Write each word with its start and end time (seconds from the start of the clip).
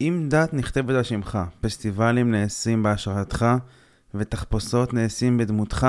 אם 0.00 0.26
דת 0.28 0.54
נכתבת 0.54 0.94
על 0.94 1.02
שמך, 1.02 1.38
פסטיבלים 1.60 2.30
נעשים 2.30 2.82
בהשראתך, 2.82 3.46
ותחפושות 4.14 4.94
נעשים 4.94 5.38
בדמותך, 5.38 5.86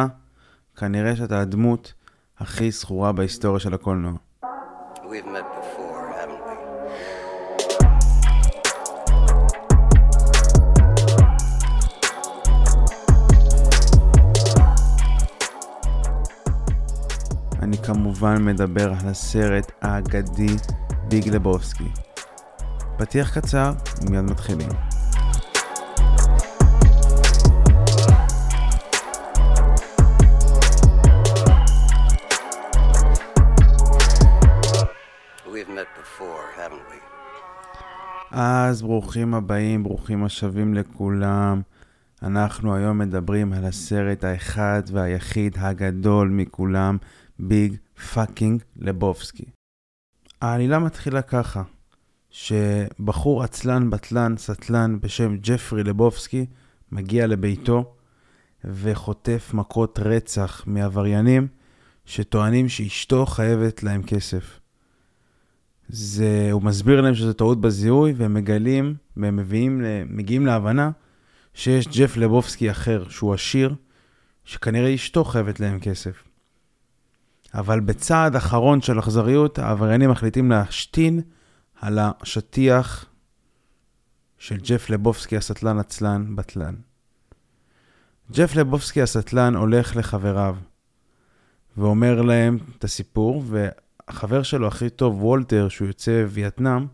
כנראה 0.75 1.15
שאתה 1.15 1.41
הדמות 1.41 1.93
הכי 2.37 2.71
זכורה 2.71 3.11
בהיסטוריה 3.11 3.59
של 3.59 3.73
הקולנוע. 3.73 4.13
אני 17.61 17.77
כמובן 17.77 18.45
מדבר 18.45 18.89
על 18.89 19.07
הסרט 19.07 19.71
האגדי 19.81 20.55
ביג 21.09 21.29
לבובסקי. 21.29 22.08
פתיח 22.99 23.39
קצר, 23.39 23.71
מיד 24.09 24.21
מתחילים. 24.21 24.69
אז 38.31 38.81
ברוכים 38.81 39.33
הבאים, 39.33 39.83
ברוכים 39.83 40.23
השבים 40.23 40.73
לכולם. 40.73 41.61
אנחנו 42.23 42.75
היום 42.75 42.97
מדברים 42.97 43.53
על 43.53 43.65
הסרט 43.65 44.23
האחד 44.23 44.81
והיחיד 44.91 45.55
הגדול 45.59 46.29
מכולם, 46.29 46.97
Big 47.39 47.75
fucking 48.13 48.63
Lebowski. 48.77 49.45
העלילה 50.41 50.79
מתחילה 50.79 51.21
ככה, 51.21 51.63
שבחור 52.29 53.43
עצלן, 53.43 53.89
בטלן, 53.89 54.37
סטלן 54.37 54.99
בשם 55.01 55.37
ג'פרי 55.41 55.83
לבובסקי 55.83 56.45
מגיע 56.91 57.27
לביתו 57.27 57.93
וחוטף 58.65 59.51
מכות 59.53 59.99
רצח 59.99 60.63
מעבריינים 60.67 61.47
שטוענים 62.05 62.69
שאשתו 62.69 63.25
חייבת 63.25 63.83
להם 63.83 64.03
כסף. 64.03 64.59
זה, 65.89 66.49
הוא 66.51 66.61
מסביר 66.61 67.01
להם 67.01 67.15
שזו 67.15 67.33
טעות 67.33 67.61
בזיהוי, 67.61 68.13
והם 68.17 68.33
מגלים, 68.33 68.95
והם 69.17 69.35
מביאים, 69.35 69.81
מגיעים 70.09 70.45
להבנה 70.45 70.91
שיש 71.53 71.87
ג'ף 71.87 72.17
לבובסקי 72.17 72.71
אחר, 72.71 73.09
שהוא 73.09 73.33
עשיר, 73.33 73.75
שכנראה 74.45 74.95
אשתו 74.95 75.23
חייבת 75.23 75.59
להם 75.59 75.79
כסף. 75.79 76.23
אבל 77.53 77.79
בצעד 77.79 78.35
אחרון 78.35 78.81
של 78.81 78.99
אכזריות, 78.99 79.59
העבריינים 79.59 80.09
מחליטים 80.09 80.51
להשתין 80.51 81.21
על 81.81 81.99
השטיח 82.01 83.05
של 84.37 84.57
ג'ף 84.57 84.89
לבובסקי 84.89 85.37
הסטלן 85.37 85.79
עצלן 85.79 86.35
בטלן. 86.35 86.75
ג'ף 88.31 88.55
לבובסקי 88.55 89.01
הסטלן 89.01 89.55
הולך 89.55 89.95
לחבריו 89.95 90.55
ואומר 91.77 92.21
להם 92.21 92.57
את 92.77 92.83
הסיפור, 92.83 93.43
והחבר 93.47 94.43
שלו 94.43 94.67
הכי 94.67 94.89
טוב, 94.89 95.23
וולטר, 95.23 95.69
שהוא 95.69 95.87
יוצא 95.87 96.25
וייטנאם, 96.29 96.85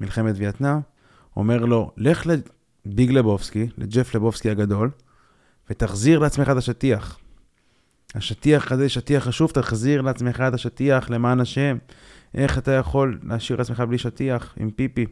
מלחמת 0.00 0.34
וייטנאם, 0.38 0.80
אומר 1.36 1.58
לו, 1.58 1.90
לך 1.96 2.26
לביג 2.26 3.10
לבובסקי, 3.10 3.68
לג'ף 3.78 4.14
לבובסקי 4.14 4.50
הגדול, 4.50 4.90
ותחזיר 5.70 6.18
לעצמך 6.18 6.48
את 6.48 6.56
השטיח. 6.56 7.18
השטיח 8.14 8.72
הזה 8.72 8.88
שטיח 8.88 9.24
חשוב, 9.24 9.50
תחזיר 9.50 10.00
לעצמך 10.00 10.40
את 10.48 10.54
השטיח 10.54 11.10
למען 11.10 11.40
השם. 11.40 11.78
איך 12.34 12.58
אתה 12.58 12.72
יכול 12.72 13.20
להשאיר 13.22 13.58
לעצמך 13.58 13.80
בלי 13.80 13.98
שטיח 13.98 14.54
עם 14.56 14.70
פיפי? 14.70 15.06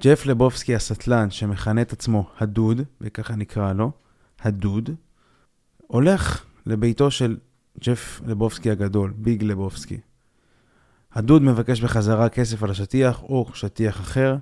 ג'ף 0.00 0.26
לבובסקי 0.26 0.74
הסטלן, 0.74 1.30
שמכנה 1.30 1.82
את 1.82 1.92
עצמו 1.92 2.30
הדוד, 2.38 2.80
וככה 3.00 3.36
נקרא 3.36 3.72
לו, 3.72 3.92
הדוד, 4.40 4.90
הולך 5.86 6.44
לביתו 6.66 7.10
של 7.10 7.36
ג'ף 7.80 8.20
לבובסקי 8.26 8.70
הגדול, 8.70 9.12
ביג 9.16 9.44
לבובסקי. 9.44 10.00
הדוד 11.12 11.42
מבקש 11.42 11.80
בחזרה 11.80 12.28
כסף 12.28 12.62
על 12.62 12.70
השטיח 12.70 13.22
או 13.22 13.50
שטיח 13.54 14.00
אחר, 14.00 14.36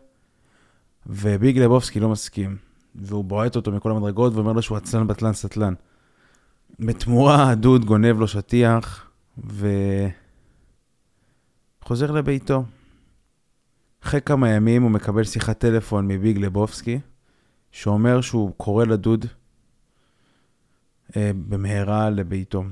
וביג 1.06 1.58
לבובסקי 1.58 2.00
לא 2.00 2.08
מסכים. 2.08 2.56
והוא 2.94 3.24
בועט 3.24 3.56
אותו 3.56 3.72
מכל 3.72 3.90
המדרגות 3.90 4.34
ואומר 4.34 4.52
לו 4.52 4.62
שהוא 4.62 4.76
עצלן 4.76 5.06
בטלן 5.06 5.32
סטלן. 5.32 5.74
בתמורה 6.80 7.50
הדוד 7.50 7.84
גונב 7.84 8.20
לו 8.20 8.28
שטיח 8.28 9.10
וחוזר 11.88 12.10
לביתו. 12.10 12.64
אחרי 14.02 14.20
כמה 14.20 14.50
ימים 14.50 14.82
הוא 14.82 14.90
מקבל 14.90 15.24
שיחת 15.24 15.58
טלפון 15.58 16.08
מביג 16.08 16.38
לבובסקי, 16.38 16.98
שאומר 17.72 18.20
שהוא 18.20 18.52
קורא 18.56 18.84
לדוד 18.84 19.26
אה, 21.16 21.30
במהרה 21.48 22.10
לביתו. 22.10 22.64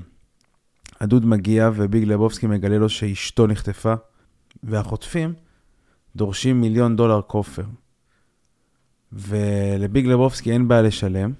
הדוד 0.99 1.25
מגיע 1.25 1.69
וביג 1.75 2.03
לבובסקי 2.03 2.47
מגלה 2.47 2.77
לו 2.77 2.89
שאשתו 2.89 3.47
נחטפה, 3.47 3.93
והחוטפים 4.63 5.33
דורשים 6.15 6.61
מיליון 6.61 6.95
דולר 6.95 7.21
כופר. 7.21 7.65
ולביג 9.11 10.05
לבובסקי 10.05 10.51
אין 10.51 10.67
בעיה 10.67 10.81
לשלם, 10.81 11.33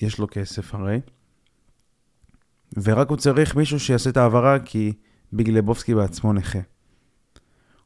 יש 0.00 0.18
לו 0.18 0.26
כסף 0.30 0.74
הרי, 0.74 1.00
ורק 2.82 3.08
הוא 3.08 3.16
צריך 3.16 3.56
מישהו 3.56 3.80
שיעשה 3.80 4.10
את 4.10 4.16
ההעברה 4.16 4.58
כי 4.58 4.92
ביג 5.32 5.50
לבובסקי 5.50 5.94
בעצמו 5.94 6.32
נכה. 6.32 6.60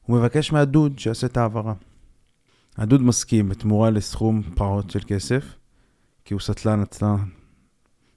הוא 0.07 0.19
מבקש 0.19 0.53
מהדוד 0.53 0.99
שיעשה 0.99 1.27
את 1.27 1.37
ההעברה. 1.37 1.75
הדוד 2.77 3.03
מסכים 3.03 3.49
בתמורה 3.49 3.91
לסכום 3.91 4.43
פעוט 4.55 4.91
של 4.91 5.01
כסף, 5.07 5.45
כי 6.25 6.35
הוא 6.35 6.41
סטלן 6.41 6.83
עצלן, 6.83 7.17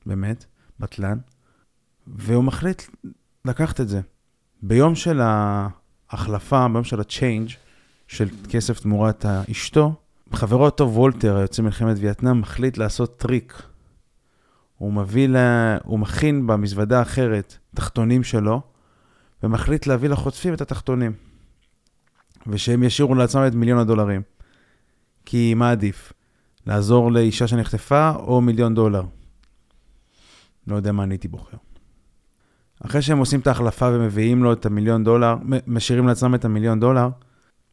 באמת, 0.06 0.46
בטלן, 0.80 1.18
והוא 2.08 2.44
מחליט 2.44 2.82
לקחת 3.46 3.82
את 3.82 3.90
זה. 3.90 4.02
ביום 4.62 4.96
של 4.96 5.22
ההחלפה, 5.22 6.68
ביום 6.68 6.84
של 6.84 7.00
ה-change, 7.00 7.52
של 8.08 8.30
כסף 8.50 8.80
תמורת 8.80 9.26
אשתו, 9.26 9.96
חברו 10.34 10.68
הטוב 10.68 10.98
וולטר, 10.98 11.38
היוצא 11.38 11.62
מלחמת 11.62 11.98
וייטנאם, 12.00 12.42
מחליט 12.42 12.78
לעשות 12.78 13.18
טריק. 13.18 13.62
הוא 14.78 14.94
מביא, 14.94 15.28
לה... 15.28 15.78
הוא 15.84 16.00
מכין 16.00 16.48
במזוודה 16.48 17.02
אחרת 17.02 17.58
תחתונים 17.76 18.24
שלו, 18.24 18.62
ומחליט 19.44 19.88
להביא 19.88 20.10
לחוטפים 20.10 20.54
את 20.54 20.62
התחתונים. 20.62 21.27
ושהם 22.48 22.84
ישאירו 22.84 23.16
לעצמם 23.16 23.48
את 23.48 23.56
מיליון 23.56 23.80
הדולרים. 23.80 24.22
כי 25.26 25.54
מה 25.54 25.72
עדיף? 25.72 26.14
לעזור 26.68 27.12
לאישה 27.12 27.48
שנחטפה 27.48 28.12
או 28.16 28.42
מיליון 28.42 28.76
דולר? 28.76 29.04
לא 30.68 30.76
יודע 30.76 30.92
מה 30.92 31.04
אני 31.04 31.14
הייתי 31.14 31.28
בוחר. 31.28 31.58
אחרי 32.86 33.02
שהם 33.02 33.18
עושים 33.18 33.40
את 33.40 33.48
ההחלפה 33.48 33.90
ומביאים 33.94 34.44
לו 34.44 34.54
את 34.54 34.66
המיליון 34.66 35.04
דולר, 35.04 35.36
משאירים 35.68 36.08
לעצמם 36.08 36.36
את 36.36 36.46
המיליון 36.46 36.80
דולר, 36.80 37.10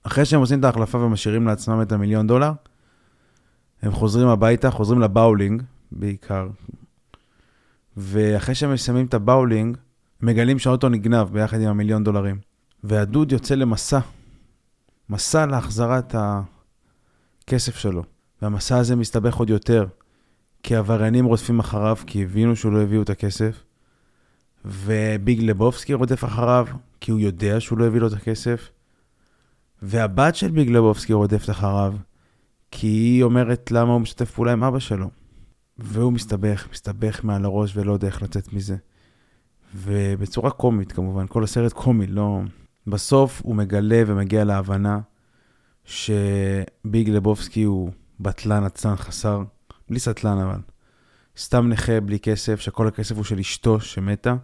אחרי 0.02 0.24
שהם 0.24 0.40
עושים 0.40 0.58
את 0.58 0.64
ההחלפה 0.64 0.98
ומשאירים 0.98 1.46
לעצמם 1.46 1.82
את 1.82 1.92
המיליון 1.92 2.26
דולר, 2.26 2.52
הם 3.82 3.92
חוזרים 3.92 4.28
הביתה, 4.28 4.70
חוזרים 4.70 5.00
לבאולינג 5.00 5.62
בעיקר, 5.92 6.48
ואחרי 7.96 8.54
שהם 8.54 8.72
מסיימים 8.72 9.06
את 9.06 9.14
הבאולינג, 9.14 9.76
מגלים 10.20 10.58
שהאוטו 10.58 10.88
נגנב 10.88 11.28
ביחד 11.32 11.60
עם 11.60 11.68
המיליון 11.68 12.04
דולרים. 12.04 12.38
והדוד 12.84 13.32
יוצא 13.32 13.54
למסע, 13.54 13.98
מסע 15.08 15.46
להחזרת 15.46 16.14
הכסף 16.18 17.76
שלו. 17.76 18.02
והמסע 18.42 18.76
הזה 18.76 18.96
מסתבך 18.96 19.36
עוד 19.36 19.50
יותר, 19.50 19.86
כי 20.62 20.76
עבריינים 20.76 21.24
רודפים 21.24 21.58
אחריו, 21.58 21.96
כי 22.06 22.22
הבינו 22.22 22.56
שהוא 22.56 22.72
לא 22.72 22.82
הביאו 22.82 23.02
את 23.02 23.10
הכסף, 23.10 23.64
וביג 24.64 25.42
לבובסקי 25.42 25.94
רודף 25.94 26.24
אחריו, 26.24 26.66
כי 27.00 27.10
הוא 27.10 27.20
יודע 27.20 27.60
שהוא 27.60 27.78
לא 27.78 27.86
הביא 27.86 28.00
לו 28.00 28.08
את 28.08 28.12
הכסף, 28.12 28.70
והבת 29.82 30.34
של 30.34 30.50
ביג 30.50 30.70
לבובסקי 30.70 31.12
רודפת 31.12 31.50
אחריו, 31.50 31.94
כי 32.70 32.86
היא 32.86 33.22
אומרת 33.22 33.70
למה 33.70 33.92
הוא 33.92 34.00
משתף 34.00 34.30
פעולה 34.30 34.52
עם 34.52 34.64
אבא 34.64 34.78
שלו. 34.78 35.10
והוא 35.78 36.12
מסתבך, 36.12 36.68
מסתבך 36.72 37.24
מעל 37.24 37.44
הראש 37.44 37.76
ולא 37.76 37.92
יודע 37.92 38.06
איך 38.06 38.22
לצאת 38.22 38.52
מזה. 38.52 38.76
ובצורה 39.74 40.50
קומית 40.50 40.92
כמובן, 40.92 41.26
כל 41.26 41.44
הסרט 41.44 41.72
קומי, 41.72 42.06
לא... 42.06 42.40
בסוף 42.86 43.40
הוא 43.44 43.56
מגלה 43.56 44.02
ומגיע 44.06 44.44
להבנה 44.44 45.00
שביג 45.84 47.10
לבובסקי 47.10 47.62
הוא 47.62 47.90
בטלן 48.20 48.64
עצלן 48.64 48.96
חסר, 48.96 49.42
בלי 49.88 49.98
סטלן 49.98 50.38
אבל. 50.38 50.60
סתם 51.38 51.68
נכה 51.68 52.00
בלי 52.00 52.18
כסף, 52.18 52.60
שכל 52.60 52.88
הכסף 52.88 53.16
הוא 53.16 53.24
של 53.24 53.38
אשתו 53.38 53.80
שמתה, 53.80 54.34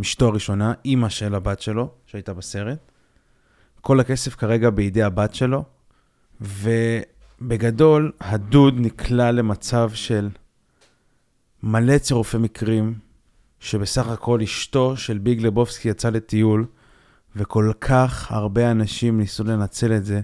אשתו 0.00 0.28
הראשונה, 0.28 0.72
אימא 0.84 1.08
של 1.08 1.34
הבת 1.34 1.60
שלו, 1.60 1.90
שהייתה 2.06 2.34
בסרט. 2.34 2.78
כל 3.80 4.00
הכסף 4.00 4.34
כרגע 4.34 4.70
בידי 4.70 5.02
הבת 5.02 5.34
שלו, 5.34 5.64
ובגדול, 6.40 8.12
הדוד 8.20 8.74
נקלע 8.78 9.30
למצב 9.30 9.90
של 9.94 10.28
מלא 11.62 11.98
צירופי 11.98 12.38
מקרים, 12.38 12.94
שבסך 13.60 14.08
הכל 14.08 14.40
אשתו 14.42 14.96
של 14.96 15.18
ביג 15.18 15.42
לבובסקי 15.42 15.88
יצאה 15.88 16.10
לטיול, 16.10 16.66
וכל 17.36 17.72
כך 17.80 18.32
הרבה 18.32 18.70
אנשים 18.70 19.18
ניסו 19.18 19.44
לנצל 19.44 19.92
את 19.96 20.04
זה. 20.04 20.20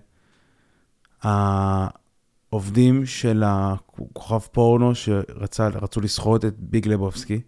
עובדים 2.50 3.06
של 3.06 3.42
הכוכב 3.46 4.38
פורנו 4.38 4.94
שרצו 4.94 6.00
לסחוט 6.00 6.44
את 6.44 6.54
ביג 6.58 6.88
לבובסקי. 6.88 7.40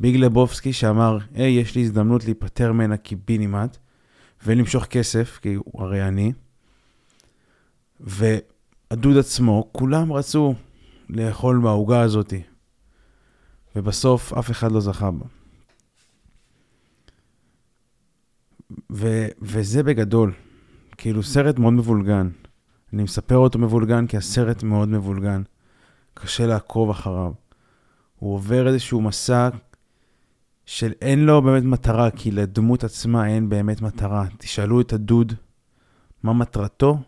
ביג 0.00 0.16
לבובסקי 0.16 0.72
שאמר, 0.72 1.18
היי, 1.34 1.60
יש 1.60 1.74
לי 1.74 1.82
הזדמנות 1.82 2.24
להיפטר 2.24 2.72
ממנה 2.72 2.96
קיבינימט 2.96 3.76
ולמשוך 4.46 4.84
כסף, 4.84 5.38
כי 5.42 5.54
הוא 5.54 5.82
הרי 5.82 6.02
עני. 6.02 6.32
והדוד 8.00 9.16
עצמו, 9.18 9.68
כולם 9.72 10.12
רצו 10.12 10.54
לאכול 11.08 11.56
מהעוגה 11.56 12.00
הזאתי. 12.00 12.42
ובסוף 13.76 14.32
אף 14.32 14.50
אחד 14.50 14.72
לא 14.72 14.80
זכה 14.80 15.10
בה. 15.10 15.26
ו- 18.92 19.28
וזה 19.42 19.82
בגדול, 19.82 20.32
כאילו 20.96 21.22
סרט 21.22 21.58
מאוד 21.58 21.72
מבולגן. 21.72 22.28
אני 22.92 23.02
מספר 23.02 23.36
אותו 23.36 23.58
מבולגן 23.58 24.06
כי 24.06 24.16
הסרט 24.16 24.62
מאוד 24.62 24.88
מבולגן. 24.88 25.42
קשה 26.14 26.46
לעקוב 26.46 26.90
אחריו. 26.90 27.32
הוא 28.18 28.34
עובר 28.34 28.68
איזשהו 28.68 29.00
מסע 29.00 29.48
של 30.66 30.92
אין 31.00 31.26
לו 31.26 31.42
באמת 31.42 31.62
מטרה, 31.62 32.10
כי 32.10 32.30
לדמות 32.30 32.84
עצמה 32.84 33.28
אין 33.28 33.48
באמת 33.48 33.80
מטרה. 33.80 34.26
תשאלו 34.38 34.80
את 34.80 34.92
הדוד 34.92 35.32
מה 36.22 36.32
מטרתו, 36.32 36.98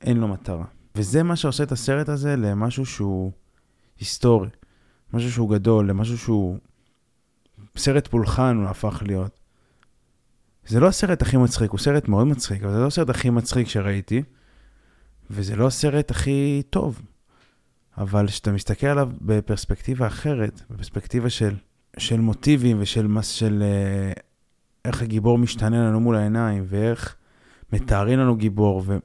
אין 0.00 0.16
לו 0.16 0.28
מטרה. 0.28 0.64
וזה 0.94 1.22
מה 1.22 1.36
שעושה 1.36 1.62
את 1.62 1.72
הסרט 1.72 2.08
הזה 2.08 2.36
למשהו 2.36 2.86
שהוא 2.86 3.32
היסטורי, 3.98 4.48
משהו 5.12 5.32
שהוא 5.32 5.50
גדול, 5.50 5.90
למשהו 5.90 6.18
שהוא... 6.18 6.58
סרט 7.76 8.06
פולחן 8.06 8.56
הוא 8.56 8.68
הפך 8.68 9.02
להיות. 9.06 9.39
זה 10.70 10.80
לא 10.80 10.86
הסרט 10.86 11.22
הכי 11.22 11.36
מצחיק, 11.36 11.70
הוא 11.70 11.78
סרט 11.78 12.08
מאוד 12.08 12.26
מצחיק, 12.26 12.62
אבל 12.62 12.72
זה 12.72 12.78
לא 12.78 12.86
הסרט 12.86 13.10
הכי 13.10 13.30
מצחיק 13.30 13.68
שראיתי, 13.68 14.22
וזה 15.30 15.56
לא 15.56 15.66
הסרט 15.66 16.10
הכי 16.10 16.62
טוב. 16.70 17.02
אבל 17.98 18.26
כשאתה 18.26 18.52
מסתכל 18.52 18.86
עליו 18.86 19.10
בפרספקטיבה 19.20 20.06
אחרת, 20.06 20.62
בפרספקטיבה 20.70 21.30
של, 21.30 21.54
של 21.98 22.20
מוטיבים 22.20 22.76
ושל 22.80 23.06
מס 23.06 23.28
של 23.28 23.62
uh, 23.62 24.20
איך 24.84 25.02
הגיבור 25.02 25.38
משתנה 25.38 25.88
לנו 25.88 26.00
מול 26.00 26.16
העיניים, 26.16 26.64
ואיך 26.66 27.16
מתארים 27.72 28.18
לנו 28.18 28.36
גיבור, 28.36 28.82
ו, 28.86 28.98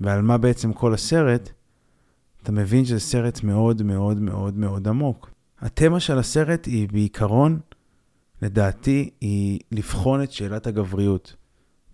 ועל 0.00 0.22
מה 0.22 0.38
בעצם 0.38 0.72
כל 0.72 0.94
הסרט, 0.94 1.50
אתה 2.42 2.52
מבין 2.52 2.84
שזה 2.84 3.00
סרט 3.00 3.42
מאוד 3.42 3.82
מאוד 3.82 4.20
מאוד 4.20 4.56
מאוד 4.56 4.88
עמוק. 4.88 5.30
התמה 5.60 6.00
של 6.00 6.18
הסרט 6.18 6.66
היא 6.66 6.88
בעיקרון 6.88 7.60
לדעתי, 8.42 9.10
היא 9.20 9.60
לבחון 9.72 10.22
את 10.22 10.32
שאלת 10.32 10.66
הגבריות. 10.66 11.36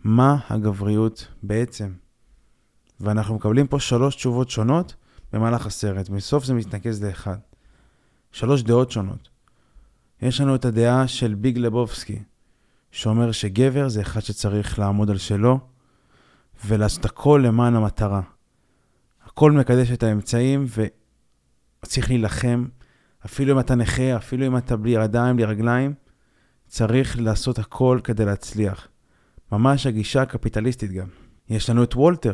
מה 0.05 0.37
הגבריות 0.49 1.29
בעצם? 1.43 1.93
ואנחנו 3.00 3.35
מקבלים 3.35 3.67
פה 3.67 3.81
שלוש 3.81 4.15
תשובות 4.15 4.50
שונות 4.50 4.95
במהלך 5.33 5.67
הסרט, 5.67 6.09
בסוף 6.09 6.45
זה 6.45 6.55
מתנקז 6.55 7.05
לאחד. 7.05 7.39
שלוש 8.33 8.62
דעות 8.62 8.91
שונות. 8.91 9.29
יש 10.23 10.41
לנו 10.41 10.55
את 10.55 10.65
הדעה 10.65 11.09
של 11.09 11.35
ביג 11.35 11.59
לבובסקי, 11.59 12.23
שאומר 12.91 13.33
שגבר 13.33 13.89
זה 13.89 14.00
אחד 14.00 14.21
שצריך 14.21 14.79
לעמוד 14.79 15.11
על 15.11 15.19
שלו 15.19 15.61
ולעשות 16.67 17.05
הכל 17.05 17.43
למען 17.47 17.75
המטרה. 17.75 18.23
הכל 19.25 19.53
מקדש 19.53 19.91
את 19.91 20.03
האמצעים 20.03 20.67
וצריך 21.83 22.09
להילחם, 22.09 22.67
אפילו 23.27 23.55
אם 23.55 23.61
אתה 23.61 23.75
נכה, 23.75 24.17
אפילו 24.17 24.47
אם 24.47 24.56
אתה 24.56 24.77
בלי 24.77 24.91
ידיים, 24.91 25.37
בלי 25.37 25.45
רגליים, 25.45 25.95
צריך 26.69 27.20
לעשות 27.20 27.59
הכל 27.59 28.00
כדי 28.05 28.25
להצליח. 28.25 28.88
ממש 29.53 29.87
הגישה 29.87 30.23
הקפיטליסטית 30.23 30.93
גם. 30.93 31.06
יש 31.50 31.70
לנו 31.70 31.82
את 31.82 31.94
וולטר. 31.94 32.32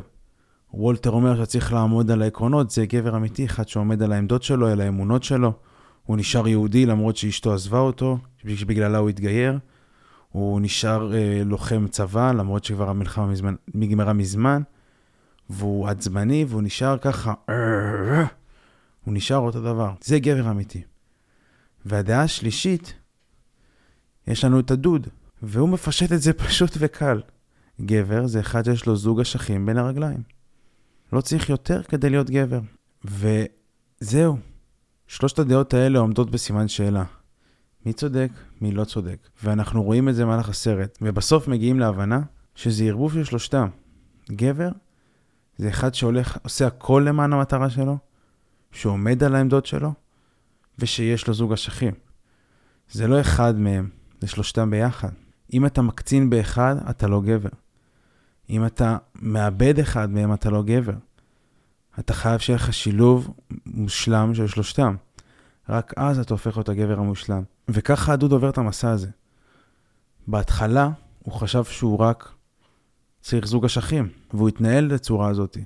וולטר 0.75 1.10
אומר 1.10 1.44
שצריך 1.44 1.72
לעמוד 1.72 2.10
על 2.10 2.22
העקרונות, 2.22 2.70
זה 2.70 2.86
גבר 2.86 3.16
אמיתי, 3.16 3.46
אחד 3.46 3.69
שעומד 3.69 4.02
על 4.02 4.12
העמדות 4.12 4.42
שלו, 4.42 4.69
על 4.69 4.81
האמונות 4.81 5.22
שלו. 5.22 5.52
הוא 6.04 6.16
נשאר 6.16 6.48
יהודי 6.48 6.86
למרות 6.86 7.16
שאשתו 7.16 7.54
עזבה 7.54 7.78
אותו, 7.78 8.19
שבגללה 8.56 8.98
הוא 8.98 9.08
התגייר. 9.08 9.58
הוא 10.28 10.60
נשאר 10.60 11.14
אה, 11.14 11.42
לוחם 11.44 11.87
צבא, 11.88 12.32
למרות 12.32 12.64
שכבר 12.64 12.90
המלחמה 12.90 13.26
מזמן, 13.26 13.54
נגמרה 13.75 14.12
מזמן. 14.12 14.62
והוא 15.50 15.88
עצבני, 15.88 16.44
והוא 16.48 16.62
נשאר 16.62 16.98
ככה, 16.98 17.34
הוא 19.04 19.14
נשאר 19.14 19.37
אותו 19.37 19.60
דבר. 19.60 19.92
זה 20.00 20.19
גבר 20.19 20.50
אמיתי. 20.50 20.82
והדעה 21.87 22.22
השלישית, 22.22 22.94
יש 24.26 24.44
לנו 24.44 24.61
את 24.61 24.71
הדוד, 24.71 25.09
והוא 25.43 25.69
מפשט 25.69 26.12
את 26.12 26.23
זה 26.23 26.32
פשוט 26.32 26.71
וקל. 26.79 27.21
גבר 27.81 28.26
זה 28.26 28.41
אחד 28.41 28.65
שיש 28.65 28.87
לו 28.87 28.97
זוג 28.97 29.21
אשכים 29.21 29.67
בין 29.67 29.79
הרגליים. 29.79 30.23
לא 31.12 31.21
צריך 31.21 31.50
יותר 31.50 31.82
כדי 31.82 32.11
להיות 32.11 32.31
גבר. 32.31 32.61
וזהו. 33.05 34.37
שלושת 35.06 35.38
הדעות 35.38 35.75
האלה 35.75 35.99
עומדות 35.99 36.31
בסימן 36.31 36.69
שאלה. 36.69 37.05
מי 37.87 37.93
צודק, 37.93 38.31
מי 38.61 38.73
לא 38.73 38.85
צודק. 38.85 39.29
ואנחנו 39.43 39.82
רואים 39.82 40.09
את 40.09 40.15
זה 40.15 40.25
במהלך 40.25 40.49
הסרט. 40.49 40.99
ובסוף 41.03 41.49
מגיעים 41.49 41.81
להבנה 41.81 42.21
שזה 42.55 42.85
ערבוב 42.85 43.12
של 43.12 43.25
שלושתם. 43.25 43.69
גבר 44.31 44.71
זה 45.56 45.69
אחד 45.69 45.94
שהולך, 45.94 46.38
עושה 46.43 46.67
הכל 46.67 47.05
למען 47.06 47.32
המטרה 47.32 47.71
שלו, 47.71 47.99
שעומד 48.73 49.25
על 49.25 49.35
העמדות 49.35 49.67
שלו, 49.67 49.93
ושיש 50.79 51.29
לו 51.29 51.35
זוג 51.35 51.53
אשכים. 51.53 51.94
זה 52.91 53.06
לא 53.06 53.21
אחד 53.21 53.59
מהם, 53.59 53.88
זה 54.25 54.29
שלושתם 54.29 54.71
ביחד. 54.71 55.09
אם 55.53 55.67
אתה 55.67 55.82
מקצין 55.82 56.31
באחד, 56.31 56.76
אתה 56.91 57.09
לא 57.09 57.21
גבר. 57.21 57.49
אם 58.50 58.67
אתה 58.67 58.97
מאבד 59.15 59.79
אחד 59.79 60.11
מהם, 60.11 60.32
אתה 60.35 60.50
לא 60.50 60.62
גבר. 60.62 60.94
אתה 61.99 62.15
חייב 62.15 62.38
שיהיה 62.38 62.56
לך 62.56 62.73
שילוב 62.73 63.35
מושלם 63.67 64.35
של 64.35 64.47
שלושתם. 64.47 64.97
רק 65.69 65.93
אז 65.97 66.19
אתה 66.19 66.35
הופך 66.35 66.56
להיות 66.56 66.69
הגבר 66.69 66.99
המושלם. 66.99 67.43
וככה 67.69 68.12
הדוד 68.12 68.32
עובר 68.32 68.49
את 68.49 68.59
המסע 68.59 68.91
הזה. 68.91 69.11
בהתחלה 70.26 70.91
הוא 71.23 71.35
חשב 71.35 71.65
שהוא 71.65 71.99
רק 71.99 72.35
צריך 73.21 73.47
זוג 73.47 73.65
אשכים, 73.65 74.09
והוא 74.35 74.49
התנהל 74.49 74.94
בצורה 74.94 75.29
הזאת. 75.29 75.56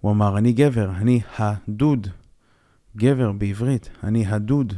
הוא 0.00 0.12
אמר, 0.12 0.38
אני 0.38 0.52
גבר, 0.52 0.90
אני 0.90 1.20
הדוד. 1.38 2.06
גבר 2.96 3.32
בעברית, 3.32 3.90
אני 4.04 4.26
הדוד. 4.26 4.72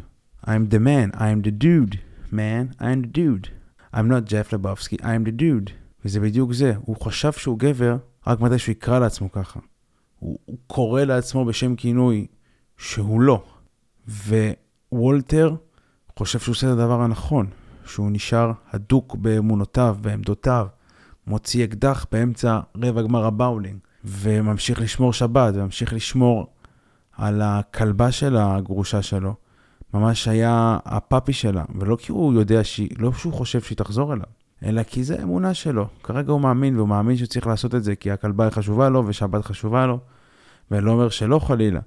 I'm 0.44 0.70
the 0.70 0.78
man, 0.78 1.16
I'm 1.16 1.46
the 1.46 1.62
dude. 1.64 2.13
Man, 2.34 2.74
I'm 2.80 3.02
the 3.02 3.18
dude. 3.18 3.48
I'm 3.94 4.08
not 4.08 4.30
Jeff 4.30 4.52
לבובסקי, 4.52 4.96
I'm 4.96 5.26
the 5.26 5.40
dude. 5.40 5.70
וזה 6.04 6.20
בדיוק 6.20 6.52
זה, 6.52 6.72
הוא 6.80 6.96
חשב 7.00 7.32
שהוא 7.32 7.58
גבר 7.58 7.96
רק 8.26 8.40
מתי 8.40 8.58
שהוא 8.58 8.72
יקרא 8.72 8.98
לעצמו 8.98 9.32
ככה. 9.32 9.60
הוא, 10.18 10.38
הוא 10.44 10.58
קורא 10.66 11.04
לעצמו 11.04 11.44
בשם 11.44 11.76
כינוי 11.76 12.26
שהוא 12.76 13.20
לא. 13.20 13.44
ווולטר 14.92 15.54
חושב 16.18 16.38
שהוא 16.38 16.52
עושה 16.52 16.66
את 16.66 16.72
הדבר 16.72 17.00
הנכון, 17.00 17.46
שהוא 17.86 18.10
נשאר 18.10 18.52
הדוק 18.72 19.16
באמונותיו, 19.16 19.96
בעמדותיו, 20.00 20.66
מוציא 21.26 21.64
אקדח 21.64 22.06
באמצע 22.12 22.60
רבע 22.76 23.02
גמר 23.02 23.24
הבאולינג, 23.24 23.78
וממשיך 24.04 24.80
לשמור 24.80 25.12
שבת, 25.12 25.54
וממשיך 25.54 25.92
לשמור 25.92 26.46
על 27.12 27.42
הכלבה 27.42 28.12
של 28.12 28.36
הגרושה 28.36 29.02
שלו, 29.02 29.34
ממש 29.94 30.28
היה 30.28 30.78
הפאפי 30.84 31.32
שלה, 31.32 31.64
ולא 31.74 31.96
כי 31.96 32.12
הוא 32.12 32.34
יודע 32.34 32.64
שהיא, 32.64 32.88
לא 32.98 33.12
שהוא 33.12 33.32
חושב 33.32 33.60
שהיא 33.60 33.76
תחזור 33.76 34.12
אליו, 34.12 34.26
אלא 34.64 34.82
כי 34.82 35.04
זה 35.04 35.22
אמונה 35.22 35.54
שלו. 35.54 35.86
כרגע 36.02 36.32
הוא 36.32 36.40
מאמין, 36.40 36.76
והוא 36.76 36.88
מאמין 36.88 37.16
שצריך 37.16 37.46
לעשות 37.46 37.74
את 37.74 37.84
זה 37.84 37.96
כי 37.96 38.10
הכלבה 38.10 38.50
חשובה 38.50 38.88
לו 38.88 39.06
ושבת 39.06 39.44
חשובה 39.44 39.86
לו, 39.86 39.98
ואני 40.70 40.84
לא 40.84 40.90
אומר 40.90 41.08
שלא 41.08 41.38
חלילה, 41.38 41.80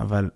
אבל 0.00 0.30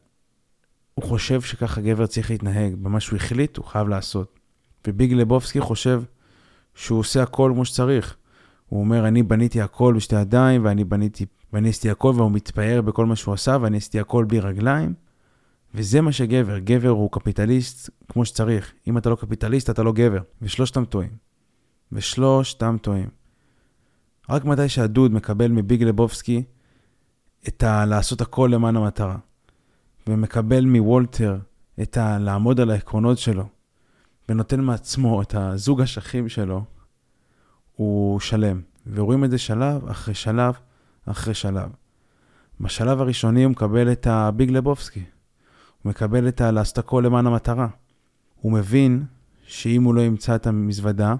הוא 0.95 1.05
חושב 1.05 1.41
שככה 1.41 1.81
גבר 1.81 2.07
צריך 2.07 2.31
להתנהג, 2.31 2.75
במה 2.75 3.01
שהוא 3.01 3.17
החליט 3.17 3.57
הוא 3.57 3.65
חייב 3.65 3.89
לעשות. 3.89 4.39
וביג 4.87 5.13
לבובסקי 5.13 5.61
חושב 5.61 6.03
שהוא 6.75 6.99
עושה 6.99 7.23
הכל 7.23 7.51
כמו 7.55 7.65
שצריך. 7.65 8.17
הוא 8.69 8.81
אומר, 8.81 9.09
אני 9.09 9.23
בניתי 9.23 9.61
הכל 9.61 9.95
בשתי 9.97 10.21
ידיים, 10.21 10.65
ואני 10.65 10.85
בניתי, 10.85 11.27
ואני 11.53 11.69
עשיתי 11.69 11.91
הכל, 11.91 12.13
והוא 12.17 12.31
מתפאר 12.31 12.81
בכל 12.81 13.07
מה 13.07 13.17
שהוא 13.17 13.35
עשה, 13.35 13.57
ואני 13.61 13.77
עשיתי 13.77 14.01
הכל 14.01 14.25
בלי 14.25 14.41
רגליים. 14.41 14.95
וזה 15.75 16.01
מה 16.01 16.13
שגבר, 16.13 16.59
גבר 16.59 16.89
הוא 16.89 17.11
קפיטליסט 17.13 17.91
כמו 18.09 18.25
שצריך. 18.25 18.73
אם 18.87 18.99
אתה 18.99 19.11
לא 19.11 19.17
קפיטליסט, 19.17 19.71
אתה 19.71 19.83
לא 19.83 19.93
גבר. 19.93 20.21
ושלושתם 20.43 20.85
טועים. 20.85 21.11
ושלושתם 21.93 22.77
טועים. 22.83 23.09
רק 24.29 24.45
מתי 24.45 24.69
שהדוד 24.69 25.13
מקבל 25.13 25.51
מביג 25.53 25.83
לבובסקי 25.83 26.43
את 27.49 27.63
ה... 27.63 27.85
לעשות 27.85 28.21
הכל 28.21 28.51
למען 28.53 28.77
המטרה, 28.77 29.17
ומקבל 30.07 30.65
מוולטר 30.65 31.39
את 31.83 31.97
ה... 31.97 32.19
לעמוד 32.19 32.61
על 32.61 32.71
העקרונות 32.71 33.19
שלו, 33.19 33.45
ונותן 34.29 34.61
מעצמו 34.61 35.23
את 35.23 35.35
הזוג 35.35 35.81
אשכים 35.81 36.29
שלו, 36.29 36.65
הוא 37.77 38.21
שלם. 38.21 38.61
ורואים 38.87 39.25
את 39.25 39.31
זה 39.31 39.39
שלב 39.39 39.89
אחרי 39.89 40.15
שלב 40.15 40.55
אחרי 41.07 41.35
שלב. 41.35 41.71
בשלב 42.61 43.01
הראשוני 43.01 43.45
הוא 43.45 43.51
מקבל 43.51 43.93
את 43.93 44.07
הביג 44.07 44.51
לבובסקי. 44.51 45.05
הוא 45.83 45.91
מקבל 45.91 46.29
את 46.29 46.41
ה... 46.41 46.51
לעשות 46.51 46.79
הכל 46.79 47.03
למען 47.07 47.27
המטרה. 47.27 47.69
הוא 48.41 48.53
מבין 48.53 49.05
שאם 49.47 49.83
הוא 49.83 49.95
לא 49.95 50.01
ימצא 50.01 50.35
את 50.35 50.47
המזוודה, 50.47 51.15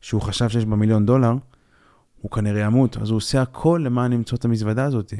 שהוא 0.00 0.22
חשב 0.22 0.48
שיש 0.48 0.64
בה 0.64 0.76
מיליון 0.76 1.06
דולר, 1.06 1.32
הוא 2.20 2.30
כנראה 2.30 2.60
ימות, 2.60 2.96
אז 2.96 3.10
הוא 3.10 3.16
עושה 3.16 3.42
הכל 3.42 3.80
למען 3.84 4.12
למצוא 4.12 4.38
את 4.38 4.44
המזוודה 4.44 4.84
הזאת. 4.84 5.12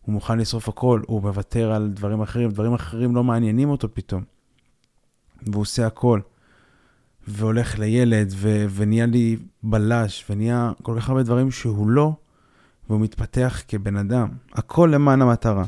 הוא 0.00 0.12
מוכן 0.12 0.38
לשרוף 0.38 0.68
הכל, 0.68 1.00
הוא 1.06 1.22
מוותר 1.22 1.72
על 1.72 1.90
דברים 1.94 2.20
אחרים, 2.20 2.50
דברים 2.50 2.74
אחרים 2.74 3.14
לא 3.14 3.24
מעניינים 3.24 3.70
אותו 3.70 3.94
פתאום. 3.94 4.22
והוא 5.46 5.62
עושה 5.62 5.86
הכל. 5.86 6.20
והולך 7.28 7.78
לילד, 7.78 8.32
ו- 8.36 8.66
ונהיה 8.70 9.06
לי 9.06 9.36
בלש, 9.62 10.24
ונהיה 10.30 10.72
כל 10.82 10.96
כך 11.00 11.08
הרבה 11.08 11.22
דברים 11.22 11.50
שהוא 11.50 11.88
לא, 11.88 12.12
והוא 12.88 13.00
מתפתח 13.00 13.62
כבן 13.68 13.96
אדם. 13.96 14.28
הכל 14.52 14.90
למען 14.92 15.22
המטרה. 15.22 15.64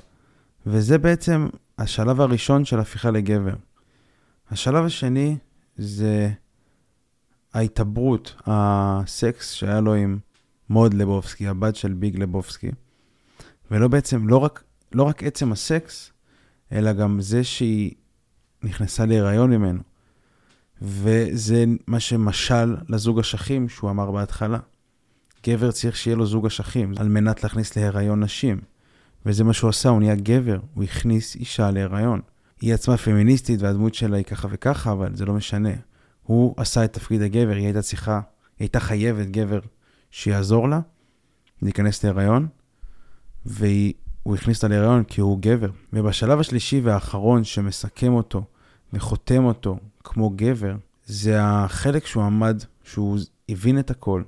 וזה 0.67 0.99
בעצם 0.99 1.49
השלב 1.79 2.21
הראשון 2.21 2.65
של 2.65 2.81
הפיכה 2.81 3.11
לגבר. 3.11 3.55
השלב 4.51 4.85
השני 4.85 5.37
זה 5.77 6.31
ההתעברות, 7.55 8.35
הסקס 8.47 9.53
שהיה 9.53 9.81
לו 9.81 9.95
עם 9.95 10.19
מוד 10.71 10.95
לבובסקי, 10.95 11.49
הבת 11.49 11.77
של 11.77 11.93
ביג 11.93 12.23
לבובסקי. 12.23 12.71
ולא 13.71 13.89
בעצם, 13.89 14.29
לא 14.29 14.37
רק, 14.37 14.63
לא 14.93 15.03
רק 15.03 15.23
עצם 15.23 15.53
הסקס, 15.53 16.13
אלא 16.73 16.93
גם 16.93 17.21
זה 17.21 17.45
שהיא 17.45 17.93
נכנסה 18.63 19.07
להיריון 19.07 19.51
ממנו. 19.51 19.81
וזה 20.83 21.65
מה 21.87 22.01
שמשל 22.01 22.77
לזוג 22.89 23.19
אשכים 23.19 23.69
שהוא 23.69 23.91
אמר 23.91 24.11
בהתחלה. 24.11 24.59
גבר 25.47 25.71
צריך 25.71 25.97
שיהיה 25.97 26.17
לו 26.17 26.27
זוג 26.27 26.47
אשכים 26.47 26.93
על 26.97 27.09
מנת 27.09 27.43
להכניס 27.43 27.77
להיריון 27.77 28.23
נשים. 28.23 28.76
וזה 29.27 29.45
מה 29.45 29.53
שהוא 29.53 29.71
עשה, 29.71 29.89
הוא 29.89 29.99
נהיה 29.99 30.15
גבר, 30.15 30.59
הוא 30.75 30.85
הכניס 30.85 31.37
אישה 31.37 31.71
להיריון. 31.71 32.21
היא 32.61 32.75
עצמה 32.75 32.97
פמיניסטית 32.97 33.63
והדמות 33.63 33.95
שלה 33.95 34.17
היא 34.17 34.25
ככה 34.25 34.49
וככה, 34.51 34.93
אבל 34.93 35.17
זה 35.17 35.25
לא 35.25 35.35
משנה. 35.35 35.71
הוא 36.23 36.55
עשה 36.57 36.85
את 36.85 36.93
תפקיד 36.93 37.23
הגבר, 37.23 37.55
היא 37.55 37.65
הייתה 37.65 37.83
צריכה, 37.83 38.15
היא 38.15 38.21
הייתה 38.59 38.81
חייבת 38.81 39.27
גבר 39.27 39.61
שיעזור 40.11 40.69
לה 40.69 40.81
להיכנס 41.63 42.05
להיריון, 42.05 42.49
והוא 43.47 44.35
הכניס 44.35 44.57
אותה 44.57 44.69
להיריון 44.69 45.05
כי 45.05 45.21
הוא 45.21 45.39
גבר. 45.41 45.71
ובשלב 45.93 46.41
השלישי 46.41 46.81
והאחרון 46.81 47.45
שמסכם 47.45 48.13
אותו 48.13 48.45
וחותם 48.93 49.45
אותו 49.45 49.79
כמו 50.05 50.31
גבר, 50.37 50.77
זה 51.07 51.43
החלק 51.43 52.07
שהוא 52.07 52.25
עמד, 52.25 52.63
שהוא 52.85 53.19
הבין 53.49 53.79
את 53.79 53.91
הכל, 53.91 54.23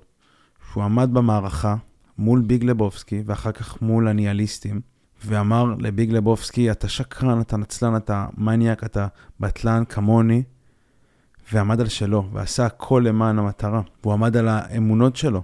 שהוא 0.72 0.84
עמד 0.84 1.10
במערכה 1.12 1.76
מול 2.18 2.40
ביג 2.40 2.64
לבובסקי 2.64 3.22
ואחר 3.26 3.52
כך 3.52 3.82
מול 3.82 4.08
הניהליסטים, 4.08 4.80
ואמר 5.24 5.64
לביג 5.78 6.12
לבובסקי, 6.12 6.70
אתה 6.70 6.88
שקרן, 6.88 7.40
אתה 7.40 7.56
נצלן, 7.56 7.96
אתה 7.96 8.26
מניאק, 8.36 8.84
אתה 8.84 9.06
בטלן 9.40 9.84
כמוני, 9.84 10.42
ועמד 11.52 11.80
על 11.80 11.88
שלו, 11.88 12.28
ועשה 12.32 12.66
הכל 12.66 13.02
למען 13.06 13.38
המטרה. 13.38 13.82
והוא 14.02 14.12
עמד 14.12 14.36
על 14.36 14.48
האמונות 14.48 15.16
שלו, 15.16 15.42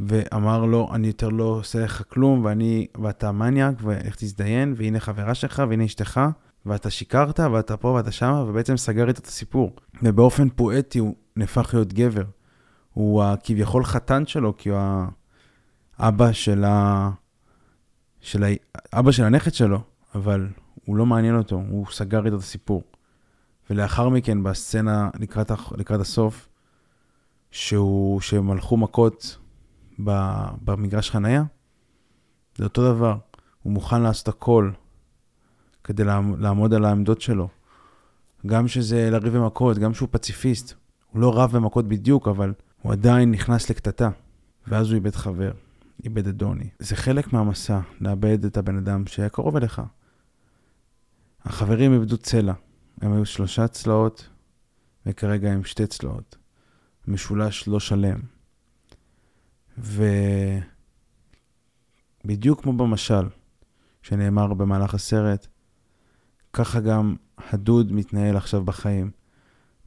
ואמר 0.00 0.64
לו, 0.64 0.88
אני 0.94 1.06
יותר 1.06 1.28
לא 1.28 1.44
עושה 1.44 1.84
לך 1.84 2.02
כלום, 2.08 2.44
ואני, 2.44 2.86
ואתה 3.02 3.32
מניאק, 3.32 3.74
ואיך 3.82 4.16
תזדיין, 4.18 4.74
והנה 4.76 5.00
חברה 5.00 5.34
שלך, 5.34 5.62
והנה 5.68 5.84
אשתך, 5.84 6.20
ואתה 6.66 6.90
שיקרת, 6.90 7.40
ואתה 7.40 7.76
פה 7.76 7.88
ואתה 7.88 8.10
שמה, 8.10 8.42
ובעצם 8.42 8.76
סגר 8.76 9.08
איתו 9.08 9.20
את 9.20 9.26
הסיפור. 9.26 9.76
ובאופן 10.02 10.48
פואטי 10.48 10.98
הוא 10.98 11.14
נהפך 11.36 11.70
להיות 11.74 11.92
גבר. 11.92 12.24
הוא 12.92 13.22
הכביכול 13.22 13.84
חתן 13.84 14.26
שלו, 14.26 14.56
כי 14.56 14.68
הוא 14.68 14.78
האבא 15.98 16.32
של 16.32 16.64
ה... 16.64 17.10
של 18.20 18.44
ה... 18.44 18.46
אבא 18.92 19.12
של 19.12 19.24
הנכד 19.24 19.54
שלו, 19.54 19.80
אבל 20.14 20.48
הוא 20.84 20.96
לא 20.96 21.06
מעניין 21.06 21.36
אותו, 21.36 21.62
הוא 21.68 21.86
סגר 21.90 22.26
איתו 22.26 22.36
את 22.36 22.42
הסיפור. 22.42 22.82
ולאחר 23.70 24.08
מכן, 24.08 24.42
בסצנה 24.42 25.10
לקראת, 25.18 25.50
לקראת 25.76 26.00
הסוף, 26.00 26.48
שהוא, 27.50 28.20
שהם 28.20 28.50
הלכו 28.50 28.76
מכות 28.76 29.38
במגרש 30.64 31.10
חנייה, 31.10 31.44
זה 32.56 32.64
אותו 32.64 32.94
דבר. 32.94 33.16
הוא 33.62 33.72
מוכן 33.72 34.02
לעשות 34.02 34.28
הכל 34.28 34.70
כדי 35.84 36.04
לעמוד 36.38 36.74
על 36.74 36.84
העמדות 36.84 37.20
שלו. 37.20 37.48
גם 38.46 38.68
שזה 38.68 39.10
לריב 39.10 39.36
במכות, 39.36 39.78
גם 39.78 39.94
שהוא 39.94 40.08
פציפיסט. 40.12 40.74
הוא 41.12 41.20
לא 41.20 41.38
רב 41.38 41.56
במכות 41.56 41.88
בדיוק, 41.88 42.28
אבל 42.28 42.52
הוא 42.82 42.92
עדיין 42.92 43.30
נכנס 43.30 43.70
לקטטה. 43.70 44.10
ואז 44.66 44.90
הוא 44.90 44.94
איבד 44.94 45.14
חבר, 45.14 45.52
איבד 46.04 46.26
את 46.26 46.36
דוני. 46.36 46.68
זה 46.78 46.96
חלק 46.96 47.32
מהמסע, 47.32 47.80
לאבד 48.00 48.44
את 48.44 48.56
הבן 48.56 48.76
אדם 48.76 49.06
שהיה 49.06 49.28
קרוב 49.28 49.56
אליך. 49.56 49.82
החברים 51.44 51.92
איבדו 51.92 52.18
צלע. 52.18 52.52
הם 53.00 53.12
היו 53.12 53.26
שלושה 53.26 53.68
צלעות, 53.68 54.28
וכרגע 55.06 55.52
הם 55.52 55.64
שתי 55.64 55.86
צלעות. 55.86 56.36
משולש 57.08 57.68
לא 57.68 57.80
שלם. 57.80 58.20
ובדיוק 62.24 62.62
כמו 62.62 62.72
במשל 62.72 63.28
שנאמר 64.02 64.54
במהלך 64.54 64.94
הסרט, 64.94 65.46
ככה 66.52 66.80
גם 66.80 67.16
הדוד 67.38 67.92
מתנהל 67.92 68.36
עכשיו 68.36 68.64
בחיים. 68.64 69.10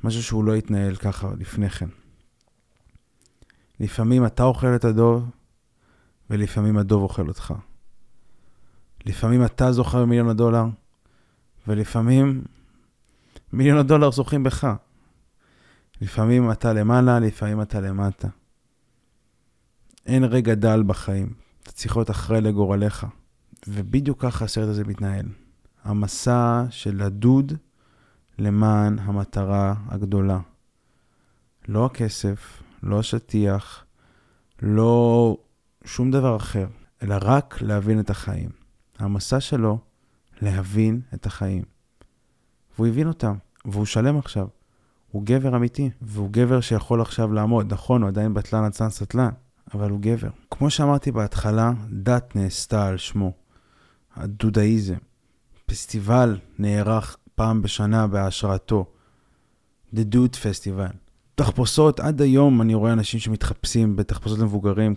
משהו 0.04 0.24
שהוא 0.24 0.44
לא 0.44 0.56
התנהל 0.56 0.96
ככה 0.96 1.32
לפני 1.38 1.70
כן. 1.70 1.90
לפעמים 3.80 4.26
אתה 4.26 4.44
אוכל 4.44 4.76
את 4.76 4.86
הדוב, 4.86 5.30
ולפעמים 6.30 6.78
הדוב 6.78 7.04
אוכל 7.04 7.28
אותך. 7.28 7.54
לפעמים 9.06 9.46
אתה 9.46 9.72
זוכר 9.72 10.02
במיליון 10.02 10.30
הדולר, 10.30 10.66
ולפעמים 11.68 12.44
מיליון 13.54 13.78
הדולר 13.78 14.12
זוכים 14.12 14.44
בך. 14.44 14.74
לפעמים 16.02 16.52
אתה 16.52 16.74
למעלה, 16.74 17.20
לפעמים 17.20 17.62
אתה 17.62 17.82
למטה. 17.82 18.28
אין 20.06 20.24
רגע 20.24 20.56
דל 20.56 20.84
בחיים, 20.84 21.34
אתה 21.64 21.72
צריך 21.72 21.98
להיות 21.98 22.10
אחראי 22.10 22.42
לגורלך. 22.42 23.08
ובדיוק 23.68 24.22
ככה 24.22 24.46
הסרט 24.46 24.70
הזה 24.70 24.84
מתנהל. 24.84 25.26
המסע 25.84 26.64
של 26.70 27.02
הדוד 27.02 27.54
למען 28.40 29.00
המטרה 29.00 29.76
הגדולה. 29.88 30.40
לא 31.68 31.86
הכסף, 31.86 32.64
לא 32.84 33.00
השטיח, 33.00 33.86
לא 34.62 35.38
שום 35.86 36.12
דבר 36.12 36.36
אחר, 36.36 36.68
אלא 37.04 37.16
רק 37.22 37.62
להבין 37.62 38.00
את 38.00 38.10
החיים. 38.10 38.50
המסע 39.00 39.40
שלו, 39.40 39.80
להבין 40.42 41.02
את 41.14 41.26
החיים. 41.26 41.64
והוא 42.76 42.88
הבין 42.88 43.08
אותם, 43.08 43.36
והוא 43.66 43.86
שלם 43.86 44.18
עכשיו. 44.18 44.48
הוא 45.12 45.24
גבר 45.26 45.56
אמיתי, 45.56 45.90
והוא 46.02 46.30
גבר 46.32 46.62
שיכול 46.62 47.02
עכשיו 47.02 47.34
לעמוד. 47.34 47.74
נכון, 47.74 48.02
הוא 48.02 48.08
עדיין 48.08 48.34
בטלן 48.34 48.64
עצלן 48.64 48.90
סטלן, 48.90 49.30
אבל 49.74 49.90
הוא 49.90 50.00
גבר. 50.02 50.30
כמו 50.52 50.70
שאמרתי 50.70 51.12
בהתחלה, 51.12 51.72
דת 51.90 52.36
נעשתה 52.36 52.88
על 52.88 52.98
שמו. 52.98 53.34
הדודאיזם. 54.16 54.96
פסטיבל 55.66 56.38
נערך 56.60 57.18
פעם 57.36 57.62
בשנה 57.62 58.08
בהשראתו. 58.08 58.86
The 59.96 60.00
Dude 60.14 60.36
Festival. 60.36 60.94
תחפושות, 61.36 62.00
עד 62.00 62.22
היום 62.22 62.62
אני 62.62 62.74
רואה 62.74 62.94
אנשים 62.94 63.20
שמתחפשים 63.20 63.96
בתחפושות 63.96 64.40
למבוגרים 64.40 64.96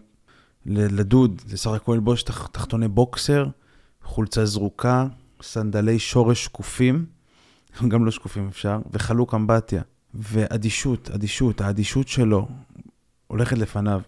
לדוד, 0.67 1.43
זה 1.47 1.57
סך 1.57 1.71
הכל 1.71 1.93
ללבוש 1.93 2.23
תח, 2.23 2.47
תחתוני 2.47 2.89
בוקסר, 2.89 3.47
חולצה 4.03 4.45
זרוקה, 4.47 5.07
סנדלי 5.43 5.99
שורש 5.99 6.45
שקופים, 6.45 7.07
גם 7.91 8.05
לא 8.05 8.11
שקופים 8.11 8.49
אפשר, 8.49 8.81
וחלוק 8.93 9.35
אמבטיה. 9.35 9.83
ואדישות, 10.15 11.11
אדישות, 11.11 11.61
האדישות 11.61 12.09
שלו 12.09 12.49
הולכת 13.27 13.59
לפניו. 13.59 14.01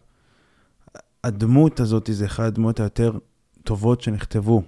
הדמות 1.24 1.80
הזאת 1.80 2.10
זה 2.12 2.26
אחת 2.26 2.44
הדמות 2.44 2.80
היותר 2.80 3.18
טובות 3.64 4.00
שנכתבו, 4.00 4.62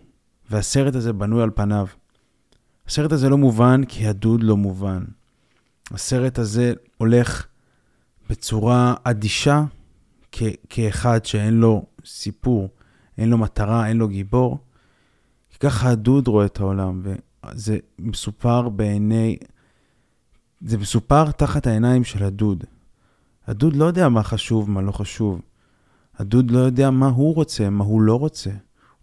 והסרט 0.50 0.94
הזה 0.94 1.12
בנוי 1.12 1.42
על 1.42 1.50
פניו. 1.54 1.86
הסרט 2.88 3.12
הזה 3.12 3.28
לא 3.28 3.38
מובן 3.38 3.84
כי 3.84 4.06
הדוד 4.06 4.42
לא 4.42 4.56
מובן. 4.56 5.04
הסרט 5.90 6.38
הזה 6.38 6.72
הולך 6.96 7.46
בצורה 8.30 8.94
אדישה 9.04 9.64
כאחד 10.70 11.24
שאין 11.24 11.54
לו 11.54 11.84
סיפור, 12.04 12.68
אין 13.18 13.28
לו 13.28 13.38
מטרה, 13.38 13.88
אין 13.88 13.96
לו 13.96 14.08
גיבור. 14.08 14.58
ככה 15.60 15.90
הדוד 15.90 16.28
רואה 16.28 16.46
את 16.46 16.60
העולם, 16.60 17.02
וזה 17.04 17.78
מסופר 17.98 18.68
בעיני... 18.68 19.36
זה 20.60 20.78
מסופר 20.78 21.30
תחת 21.30 21.66
העיניים 21.66 22.04
של 22.04 22.24
הדוד. 22.24 22.64
הדוד 23.46 23.76
לא 23.76 23.84
יודע 23.84 24.08
מה 24.08 24.22
חשוב, 24.22 24.70
מה 24.70 24.82
לא 24.82 24.92
חשוב. 24.92 25.40
הדוד 26.18 26.50
לא 26.50 26.58
יודע 26.58 26.90
מה 26.90 27.06
הוא 27.06 27.34
רוצה, 27.34 27.70
מה 27.70 27.84
הוא 27.84 28.00
לא 28.00 28.18
רוצה. 28.18 28.50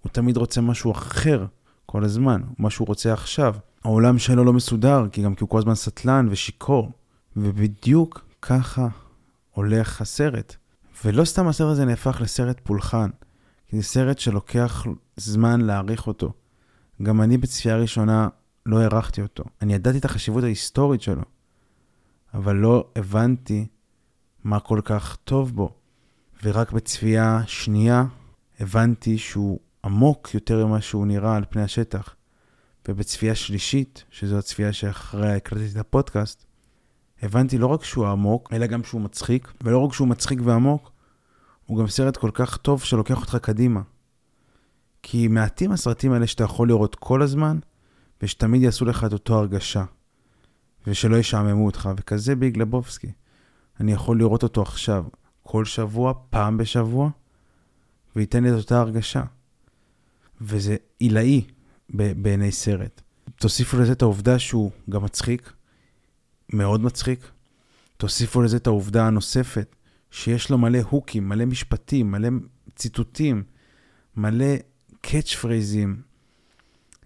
הוא 0.01 0.09
תמיד 0.11 0.37
רוצה 0.37 0.61
משהו 0.61 0.91
אחר 0.91 1.45
כל 1.85 2.03
הזמן, 2.03 2.41
מה 2.57 2.69
שהוא 2.69 2.87
רוצה 2.87 3.13
עכשיו. 3.13 3.55
העולם 3.83 4.17
שלו 4.17 4.43
לא 4.43 4.53
מסודר, 4.53 5.07
כי 5.11 5.21
גם 5.21 5.35
כי 5.35 5.43
הוא 5.43 5.49
כל 5.49 5.57
הזמן 5.57 5.75
סטלן 5.75 6.27
ושיכור. 6.31 6.91
ובדיוק 7.35 8.25
ככה 8.41 8.87
הולך 9.51 10.01
הסרט. 10.01 10.55
ולא 11.05 11.25
סתם 11.25 11.47
הסרט 11.47 11.71
הזה 11.71 11.85
נהפך 11.85 12.21
לסרט 12.21 12.59
פולחן, 12.63 13.09
כי 13.67 13.77
זה 13.77 13.83
סרט 13.83 14.19
שלוקח 14.19 14.85
זמן 15.17 15.61
להעריך 15.61 16.07
אותו. 16.07 16.33
גם 17.01 17.21
אני 17.21 17.37
בצפייה 17.37 17.77
ראשונה 17.77 18.27
לא 18.65 18.79
הערכתי 18.79 19.21
אותו. 19.21 19.43
אני 19.61 19.73
ידעתי 19.73 19.97
את 19.97 20.05
החשיבות 20.05 20.43
ההיסטורית 20.43 21.01
שלו, 21.01 21.21
אבל 22.33 22.55
לא 22.55 22.87
הבנתי 22.95 23.67
מה 24.43 24.59
כל 24.59 24.81
כך 24.83 25.17
טוב 25.23 25.55
בו. 25.55 25.75
ורק 26.43 26.71
בצפייה 26.71 27.41
שנייה 27.47 28.05
הבנתי 28.59 29.17
שהוא 29.17 29.59
עמוק 29.85 30.33
יותר 30.33 30.65
ממה 30.65 30.81
שהוא 30.81 31.07
נראה 31.07 31.35
על 31.35 31.43
פני 31.49 31.61
השטח. 31.61 32.15
ובצפייה 32.87 33.35
שלישית, 33.35 34.03
שזו 34.09 34.37
הצפייה 34.37 34.73
שאחריה 34.73 35.35
הקלטתי 35.35 35.71
את 35.71 35.77
הפודקאסט, 35.77 36.45
הבנתי 37.21 37.57
לא 37.57 37.67
רק 37.67 37.83
שהוא 37.83 38.07
עמוק, 38.07 38.49
אלא 38.53 38.67
גם 38.67 38.83
שהוא 38.83 39.01
מצחיק, 39.01 39.53
ולא 39.63 39.77
רק 39.77 39.93
שהוא 39.93 40.07
מצחיק 40.07 40.39
ועמוק, 40.43 40.92
הוא 41.65 41.79
גם 41.79 41.87
סרט 41.87 42.17
כל 42.17 42.31
כך 42.33 42.57
טוב 42.57 42.83
שלוקח 42.83 43.21
אותך 43.21 43.37
קדימה. 43.41 43.81
כי 45.03 45.27
מעטים 45.27 45.71
הסרטים 45.71 46.11
האלה 46.11 46.27
שאתה 46.27 46.43
יכול 46.43 46.67
לראות 46.67 46.95
כל 46.95 47.21
הזמן, 47.21 47.59
ושתמיד 48.21 48.61
יעשו 48.61 48.85
לך 48.85 49.03
את 49.03 49.13
אותו 49.13 49.35
הרגשה, 49.39 49.83
ושלא 50.87 51.15
ישעממו 51.15 51.65
אותך, 51.65 51.89
וכזה 51.97 52.35
ביג 52.35 52.57
לבובסקי. 52.57 53.11
אני 53.79 53.91
יכול 53.91 54.19
לראות 54.19 54.43
אותו 54.43 54.61
עכשיו, 54.61 55.05
כל 55.43 55.65
שבוע, 55.65 56.13
פעם 56.29 56.57
בשבוע, 56.57 57.09
וייתן 58.15 58.43
לי 58.43 58.49
את 58.49 58.55
אותה 58.55 58.79
הרגשה. 58.79 59.23
וזה 60.41 60.75
עילאי 60.99 61.41
בעיני 61.89 62.51
סרט. 62.51 63.01
תוסיפו 63.35 63.77
לזה 63.77 63.91
את 63.91 64.01
העובדה 64.01 64.39
שהוא 64.39 64.71
גם 64.89 65.03
מצחיק, 65.03 65.53
מאוד 66.53 66.81
מצחיק. 66.81 67.31
תוסיפו 67.97 68.41
לזה 68.41 68.57
את 68.57 68.67
העובדה 68.67 69.07
הנוספת, 69.07 69.75
שיש 70.13 70.49
לו 70.49 70.57
מלא 70.57 70.79
הוקים, 70.89 71.29
מלא 71.29 71.45
משפטים, 71.45 72.11
מלא 72.11 72.29
ציטוטים, 72.75 73.43
מלא 74.15 74.55
קאץ' 75.01 75.35
פרייזים. 75.35 76.01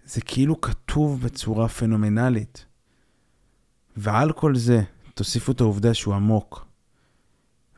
זה 0.04 0.20
כאילו 0.20 0.60
כתוב 0.60 1.22
בצורה 1.22 1.68
פנומנלית. 1.68 2.66
ועל 3.96 4.32
כל 4.32 4.56
זה, 4.56 4.82
תוסיפו 5.14 5.52
את 5.52 5.60
העובדה 5.60 5.94
שהוא 5.94 6.14
עמוק, 6.14 6.66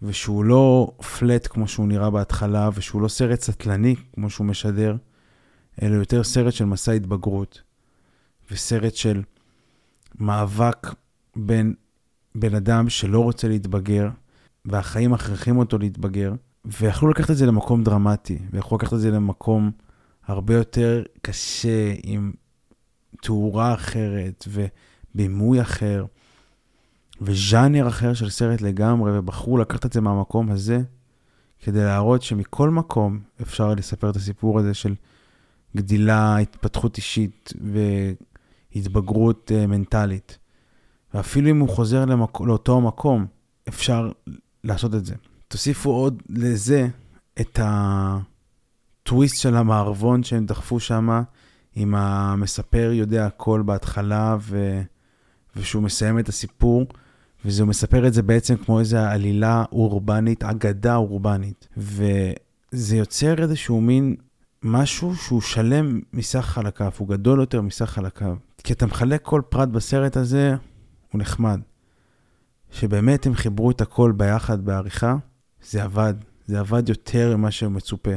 ושהוא 0.02 0.44
לא 0.44 0.92
פלט 1.18 1.46
כמו 1.50 1.68
שהוא 1.68 1.88
נראה 1.88 2.10
בהתחלה, 2.10 2.70
ושהוא 2.74 3.02
לא 3.02 3.08
סרט 3.08 3.40
סטלני 3.40 3.96
כמו 4.14 4.30
שהוא 4.30 4.46
משדר, 4.46 4.96
אלא 5.82 5.94
יותר 5.94 6.24
סרט 6.24 6.52
של 6.52 6.64
מסע 6.64 6.92
התבגרות, 6.92 7.62
וסרט 8.50 8.94
של 8.94 9.22
מאבק 10.18 10.86
בין 11.36 11.74
בן 12.34 12.54
אדם 12.54 12.88
שלא 12.88 13.20
רוצה 13.20 13.48
להתבגר, 13.48 14.08
והחיים 14.64 15.10
מכריחים 15.10 15.56
אותו 15.56 15.78
להתבגר, 15.78 16.32
ויכלו 16.64 17.08
לקחת 17.08 17.30
את 17.30 17.36
זה 17.36 17.46
למקום 17.46 17.84
דרמטי, 17.84 18.38
ויכלו 18.50 18.76
לקחת 18.76 18.92
את 18.92 19.00
זה 19.00 19.10
למקום 19.10 19.70
הרבה 20.26 20.54
יותר 20.54 21.02
קשה, 21.22 21.94
עם 22.02 22.32
תאורה 23.22 23.74
אחרת, 23.74 24.48
ובימוי 24.48 25.60
אחר, 25.60 26.04
וז'אנר 27.20 27.88
אחר 27.88 28.14
של 28.14 28.30
סרט 28.30 28.60
לגמרי, 28.60 29.18
ובחרו 29.18 29.58
לקחת 29.58 29.86
את 29.86 29.92
זה 29.92 30.00
מהמקום 30.00 30.50
הזה, 30.50 30.80
כדי 31.58 31.84
להראות 31.84 32.22
שמכל 32.22 32.70
מקום 32.70 33.20
אפשר 33.42 33.74
לספר 33.74 34.10
את 34.10 34.16
הסיפור 34.16 34.58
הזה 34.58 34.74
של 34.74 34.94
גדילה, 35.76 36.36
התפתחות 36.36 36.96
אישית 36.96 37.52
והתבגרות 38.74 39.50
uh, 39.54 39.66
מנטלית. 39.66 40.38
ואפילו 41.14 41.50
אם 41.50 41.60
הוא 41.60 41.68
חוזר 41.68 42.04
למק... 42.04 42.40
לאותו 42.40 42.80
מקום, 42.80 43.26
אפשר 43.68 44.10
לעשות 44.64 44.94
את 44.94 45.06
זה. 45.06 45.14
תוסיפו 45.48 45.90
עוד 45.90 46.22
לזה 46.28 46.88
את 47.40 47.60
הטוויסט 47.62 49.36
של 49.40 49.56
המערבון 49.56 50.22
שהם 50.22 50.46
דחפו 50.46 50.80
שם, 50.80 51.22
עם 51.74 51.94
המספר 51.94 52.90
יודע 52.94 53.26
הכל 53.26 53.62
בהתחלה, 53.66 54.36
ו... 54.40 54.80
ושהוא 55.56 55.82
מסיים 55.82 56.18
את 56.18 56.28
הסיפור, 56.28 56.86
וזה 57.44 57.64
מספר 57.64 58.06
את 58.06 58.14
זה 58.14 58.22
בעצם 58.22 58.56
כמו 58.56 58.80
איזו 58.80 58.96
עלילה 58.96 59.64
אורבנית, 59.72 60.44
אגדה 60.44 60.96
אורבנית. 60.96 61.68
וזה 61.76 62.96
יוצר 62.96 63.42
איזשהו 63.42 63.80
מין 63.80 64.16
משהו 64.62 65.16
שהוא 65.16 65.40
שלם 65.40 66.00
מסך 66.12 66.40
חלקיו, 66.40 66.90
הוא 66.98 67.08
גדול 67.08 67.40
יותר 67.40 67.62
מסך 67.62 67.84
חלקיו. 67.84 68.36
כי 68.64 68.72
אתה 68.72 68.86
מחלק 68.86 69.22
כל 69.22 69.42
פרט 69.48 69.68
בסרט 69.68 70.16
הזה, 70.16 70.54
הוא 71.12 71.20
נחמד. 71.20 71.60
שבאמת 72.70 73.26
הם 73.26 73.34
חיברו 73.34 73.70
את 73.70 73.80
הכל 73.80 74.12
ביחד 74.12 74.64
בעריכה, 74.64 75.16
זה 75.62 75.82
עבד. 75.82 76.14
זה 76.46 76.60
עבד 76.60 76.88
יותר 76.88 77.36
ממה 77.36 77.50
שמצופה. 77.50 78.14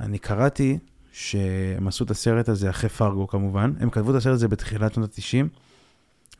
אני 0.00 0.18
קראתי 0.18 0.78
שהם 1.12 1.88
עשו 1.88 2.04
את 2.04 2.10
הסרט 2.10 2.48
הזה 2.48 2.70
אחרי 2.70 2.90
פרגו 2.90 3.26
כמובן. 3.26 3.72
הם 3.80 3.90
כתבו 3.90 4.10
את 4.10 4.16
הסרט 4.16 4.34
הזה 4.34 4.48
בתחילת 4.48 4.94
שנות 4.94 5.10
ה-90, 5.18 5.46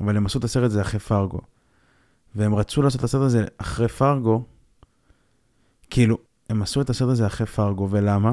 אבל 0.00 0.16
הם 0.16 0.26
עשו 0.26 0.38
את 0.38 0.44
הסרט 0.44 0.64
הזה 0.64 0.80
אחרי 0.80 1.00
פרגו. 1.00 1.40
והם 2.34 2.54
רצו 2.54 2.82
לעשות 2.82 3.00
את 3.00 3.04
הסרט 3.04 3.22
הזה 3.22 3.44
אחרי 3.58 3.88
פרגו, 3.88 4.44
כאילו, 5.90 6.18
הם 6.50 6.62
עשו 6.62 6.80
את 6.80 6.90
הסרט 6.90 7.10
הזה 7.10 7.26
אחרי 7.26 7.46
פרגו, 7.46 7.88
ולמה? 7.90 8.32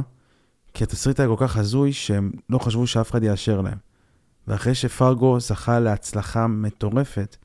כי 0.74 0.84
התסריט 0.84 1.20
היה 1.20 1.30
כל 1.30 1.36
כך 1.48 1.58
הזוי 1.58 1.94
שהם 1.94 2.32
לא 2.50 2.60
חשבו 2.60 2.88
שאף 2.88 3.12
אחד 3.12 3.24
יאשר 3.24 3.62
להם. 3.62 3.78
ואחרי 4.48 4.76
שפרגו 4.76 5.40
זכה 5.40 5.80
להצלחה 5.80 6.48
מטורפת, 6.48 7.36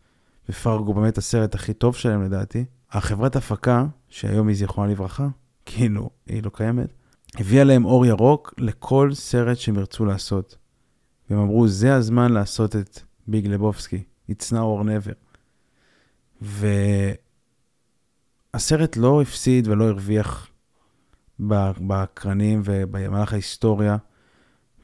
ופרגו 0.48 0.94
באמת 0.94 1.18
הסרט 1.18 1.54
הכי 1.54 1.74
טוב 1.74 1.96
שלהם 1.96 2.22
לדעתי, 2.22 2.64
החברת 2.90 3.37
הפקה, 3.37 3.87
שהיום 4.09 4.48
היא 4.48 4.57
זיכרונה 4.57 4.92
לברכה, 4.92 5.28
כאילו, 5.66 6.11
היא 6.26 6.42
לא 6.42 6.50
קיימת, 6.54 6.88
הביאה 7.38 7.64
להם 7.64 7.85
אור 7.85 8.07
ירוק 8.07 8.54
לכל 8.59 9.11
סרט 9.14 9.57
שהם 9.57 9.76
ירצו 9.76 10.04
לעשות. 10.04 10.57
והם 11.30 11.38
אמרו, 11.38 11.68
זה 11.68 11.94
הזמן 11.94 12.33
לעשות 12.33 12.76
את 12.76 13.00
ביג 13.26 13.46
לבובסקי, 13.46 14.02
It's 14.30 14.50
now 14.50 14.66
or 14.80 14.85
never. 14.85 15.14
והסרט 18.54 18.96
לא 18.96 19.22
הפסיד 19.22 19.68
ולא 19.68 19.85
הרוויח 19.85 20.48
בקרנים 21.40 22.62
ובמהלך 22.64 23.33
ההיסטוריה, 23.33 23.96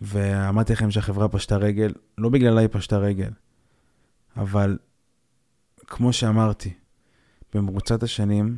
ואמרתי 0.03 0.73
לכם 0.73 0.91
שהחברה 0.91 1.29
פשטה 1.29 1.57
רגל, 1.57 1.93
לא 2.19 2.29
בגללה 2.29 2.61
היא 2.61 2.69
פשטה 2.73 2.99
רגל, 2.99 3.31
אבל 4.37 4.79
כמו 5.91 6.13
שאמרתי, 6.13 6.73
במרוצת 7.55 8.03
השנים, 8.03 8.57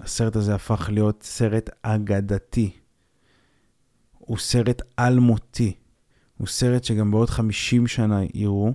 הסרט 0.00 0.36
הזה 0.36 0.54
הפך 0.54 0.88
להיות 0.92 1.22
סרט 1.22 1.70
אגדתי. 1.82 2.70
הוא 4.18 4.38
סרט 4.38 4.82
אלמותי. 4.98 5.74
הוא 6.38 6.46
סרט 6.46 6.84
שגם 6.84 7.10
בעוד 7.10 7.30
50 7.30 7.86
שנה 7.86 8.20
יראו, 8.34 8.72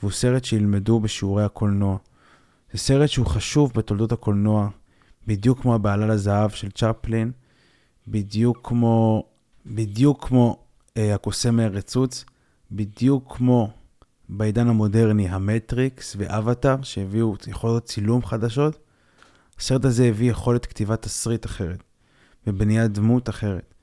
והוא 0.00 0.10
סרט 0.10 0.44
שילמדו 0.44 1.00
בשיעורי 1.00 1.44
הקולנוע. 1.44 1.98
זה 2.72 2.78
סרט 2.78 3.08
שהוא 3.08 3.26
חשוב 3.26 3.72
בתולדות 3.74 4.12
הקולנוע, 4.12 4.68
בדיוק 5.26 5.60
כמו 5.60 5.74
הבעלה 5.74 6.06
לזהב 6.06 6.50
של 6.50 6.70
צ'פלין, 6.70 7.32
בדיוק 8.08 8.68
כמו, 8.68 9.24
בדיוק 9.66 10.28
כמו 10.28 10.64
אה, 10.96 11.14
הקוסם 11.14 11.56
מהרצוץ, 11.56 12.24
בדיוק 12.72 13.36
כמו 13.36 13.79
בעידן 14.32 14.68
המודרני 14.68 15.28
המטריקס 15.28 16.16
ואבטאר, 16.18 16.82
שהביאו 16.82 17.34
יכולות 17.46 17.84
צילום 17.84 18.24
חדשות. 18.24 18.78
הסרט 19.58 19.84
הזה 19.84 20.04
הביא 20.04 20.30
יכולת 20.30 20.66
כתיבת 20.66 21.02
תסריט 21.02 21.46
אחרת, 21.46 21.82
ובניית 22.46 22.92
דמות 22.92 23.28
אחרת, 23.28 23.74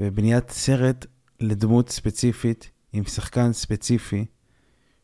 ובניית 0.00 0.50
סרט 0.50 1.06
לדמות 1.40 1.88
ספציפית, 1.88 2.70
עם 2.92 3.04
שחקן 3.04 3.52
ספציפי, 3.52 4.24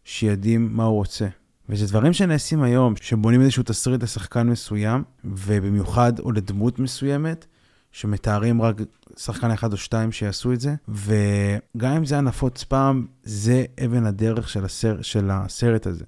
שיודעים 0.05 0.69
מה 0.73 0.85
הוא 0.85 0.95
רוצה. 0.95 1.29
וזה 1.69 1.87
דברים 1.87 2.13
שנעשים 2.13 2.63
היום, 2.63 2.97
שבונים 2.97 3.41
איזשהו 3.41 3.63
תסריט 3.63 4.03
לשחקן 4.03 4.49
מסוים, 4.49 5.03
ובמיוחד 5.25 6.19
או 6.19 6.33
לדמות 6.33 6.79
מסוימת, 6.79 7.47
שמתארים 7.93 8.63
רק 8.63 8.77
שחקן 9.25 9.51
אחד 9.51 9.73
או 9.73 9.77
שתיים 9.77 10.13
שיעשו 10.13 10.53
את 10.53 10.61
זה, 10.61 10.75
וגם 10.89 11.93
אם 11.97 12.05
זה 12.05 12.15
היה 12.15 12.23
נפוץ 12.23 12.65
פעם, 12.65 13.07
זה 13.23 13.65
אבן 13.85 14.07
הדרך 14.07 14.49
של, 14.49 14.65
הסר, 14.65 15.03
של 15.03 15.31
הסרט 15.31 15.87
הזה. 15.87 16.05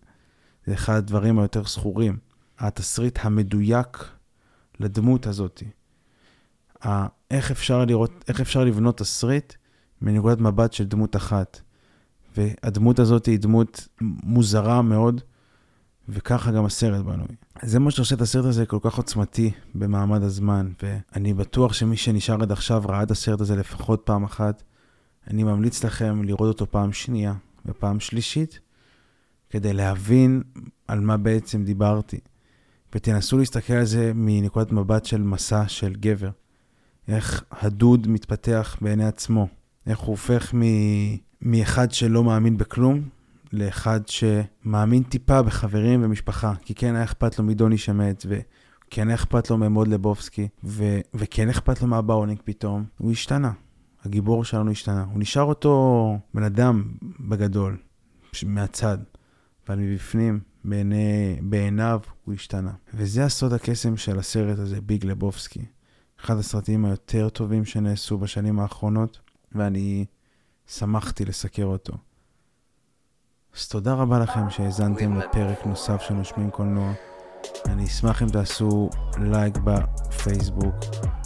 זה 0.66 0.74
אחד 0.74 0.96
הדברים 0.96 1.38
היותר 1.38 1.64
זכורים. 1.64 2.18
התסריט 2.58 3.18
המדויק 3.22 4.04
לדמות 4.80 5.26
הזאת. 5.26 5.62
איך 7.30 7.50
אפשר 7.50 7.84
לראות, 7.84 8.24
איך 8.28 8.40
אפשר 8.40 8.64
לבנות 8.64 8.98
תסריט 8.98 9.52
מנקודת 10.02 10.40
מבט 10.40 10.72
של 10.72 10.84
דמות 10.84 11.16
אחת. 11.16 11.60
והדמות 12.36 12.98
הזאת 12.98 13.26
היא 13.26 13.38
דמות 13.38 13.88
מוזרה 14.00 14.82
מאוד, 14.82 15.20
וככה 16.08 16.50
גם 16.50 16.64
הסרט 16.64 17.04
בנוי. 17.04 17.36
זה 17.62 17.78
מה 17.78 17.90
שעושה 17.90 18.14
את 18.14 18.20
הסרט 18.20 18.44
הזה 18.44 18.66
כל 18.66 18.78
כך 18.82 18.96
עוצמתי 18.96 19.50
במעמד 19.74 20.22
הזמן, 20.22 20.72
ואני 20.82 21.34
בטוח 21.34 21.72
שמי 21.72 21.96
שנשאר 21.96 22.42
עד 22.42 22.52
עכשיו 22.52 22.82
ראה 22.88 23.02
את 23.02 23.10
הסרט 23.10 23.40
הזה 23.40 23.56
לפחות 23.56 24.02
פעם 24.04 24.24
אחת. 24.24 24.62
אני 25.30 25.42
ממליץ 25.42 25.84
לכם 25.84 26.22
לראות 26.22 26.48
אותו 26.48 26.70
פעם 26.70 26.92
שנייה 26.92 27.34
ופעם 27.66 28.00
שלישית, 28.00 28.60
כדי 29.50 29.72
להבין 29.72 30.42
על 30.88 31.00
מה 31.00 31.16
בעצם 31.16 31.64
דיברתי. 31.64 32.18
ותנסו 32.94 33.38
להסתכל 33.38 33.72
על 33.72 33.84
זה 33.84 34.12
מנקודת 34.14 34.72
מבט 34.72 35.04
של 35.04 35.22
מסע 35.22 35.68
של 35.68 35.94
גבר. 35.94 36.30
איך 37.08 37.44
הדוד 37.50 38.08
מתפתח 38.08 38.76
בעיני 38.80 39.04
עצמו. 39.04 39.48
איך 39.86 39.98
הוא 39.98 40.10
הופך 40.10 40.54
מ... 40.54 40.60
מאחד 41.42 41.92
שלא 41.92 42.24
מאמין 42.24 42.56
בכלום, 42.56 43.08
לאחד 43.52 44.00
שמאמין 44.06 45.02
טיפה 45.02 45.42
בחברים 45.42 46.04
ומשפחה, 46.04 46.54
כי 46.62 46.74
כן 46.74 46.94
היה 46.94 47.04
אכפת 47.04 47.38
לו 47.38 47.44
מדוני 47.44 47.78
שמט, 47.78 48.26
וכן 48.28 49.08
היה 49.08 49.14
אכפת 49.14 49.50
לו 49.50 49.58
ממוד 49.58 49.88
לבובסקי, 49.88 50.48
ו... 50.64 51.00
וכן 51.14 51.48
אכפת 51.48 51.82
לו 51.82 51.88
מהבאונינג 51.88 52.38
פתאום, 52.44 52.84
הוא 52.98 53.12
השתנה. 53.12 53.52
הגיבור 54.04 54.44
שלנו 54.44 54.70
השתנה. 54.70 55.04
הוא 55.12 55.20
נשאר 55.20 55.42
אותו 55.42 56.18
בן 56.34 56.42
אדם 56.42 56.84
בגדול, 57.20 57.76
מהצד, 58.46 58.98
אבל 59.66 59.78
מבפנים, 59.78 60.40
בעיני, 60.64 61.38
בעיניו, 61.42 62.00
הוא 62.24 62.34
השתנה. 62.34 62.72
וזה 62.94 63.24
הסוד 63.24 63.52
הקסם 63.52 63.96
של 63.96 64.18
הסרט 64.18 64.58
הזה, 64.58 64.80
ביג 64.80 65.06
לבובסקי. 65.06 65.64
אחד 66.20 66.38
הסרטים 66.38 66.84
היותר 66.84 67.28
טובים 67.28 67.64
שנעשו 67.64 68.18
בשנים 68.18 68.60
האחרונות, 68.60 69.20
ואני 69.52 70.04
שמחתי 70.66 71.24
לסקר 71.24 71.64
אותו. 71.64 71.92
אז 73.56 73.68
תודה 73.68 73.94
רבה 73.94 74.18
לכם 74.18 74.50
שהאזנתם 74.50 75.16
לפרק 75.18 75.66
נוסף 75.66 76.02
של 76.02 76.14
נושמים 76.14 76.50
קולנוע. 76.50 76.92
אני 77.66 77.84
אשמח 77.84 78.22
אם 78.22 78.28
תעשו 78.28 78.90
לייק 79.18 79.58
בפייסבוק, 79.64 80.74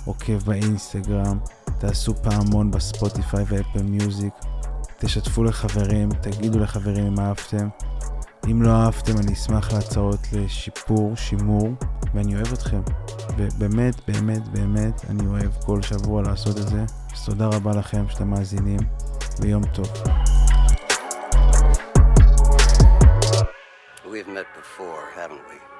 עוקב 0.05 0.39
באינסטגרם, 0.39 1.39
תעשו 1.79 2.15
פעמון 2.15 2.71
בספוטיפיי 2.71 3.45
ואפל 3.49 3.83
מיוזיק, 3.83 4.33
תשתפו 4.99 5.45
לחברים, 5.45 6.09
תגידו 6.13 6.59
לחברים 6.59 7.07
אם 7.07 7.21
אהבתם. 7.21 7.69
אם 8.51 8.63
לא 8.63 8.71
אהבתם, 8.71 9.19
אני 9.19 9.33
אשמח 9.33 9.73
להצעות 9.73 10.21
לשיפור, 10.33 11.17
שימור, 11.17 11.69
ואני 12.15 12.35
אוהב 12.35 12.53
אתכם. 12.53 12.81
ובאמת, 13.37 13.95
באמת, 14.09 14.49
באמת, 14.49 15.05
אני 15.11 15.27
אוהב 15.27 15.53
כל 15.67 15.83
שבוע 15.83 16.23
לעשות 16.23 16.59
את 16.59 16.69
זה. 16.69 16.85
אז 17.15 17.25
תודה 17.27 17.47
רבה 17.47 17.73
לכם 17.73 18.05
שאתם 18.09 18.29
מאזינים, 18.29 18.81
ויום 19.41 19.63
טוב. 19.67 19.89
We've 24.17 24.27
met 24.29 24.47
before, 24.55 25.11
haven't 25.15 25.47
we? 25.47 25.76